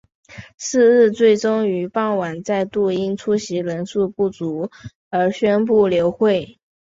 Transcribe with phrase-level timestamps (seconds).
[0.57, 4.71] 是日最终于傍晚再度因出席人数不足
[5.11, 6.59] 而宣布流会。